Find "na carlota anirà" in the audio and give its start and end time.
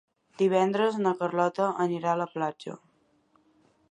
1.01-2.11